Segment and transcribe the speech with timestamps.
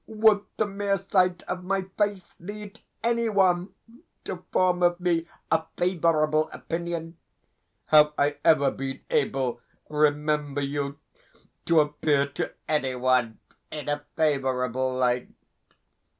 [0.07, 3.75] Would the mere sight of my face lead any one
[4.23, 7.17] to form of me a favourable opinion?
[7.85, 10.97] Have I ever been able, remember you,
[11.67, 13.37] to appear to anyone
[13.71, 15.29] in a favourable light?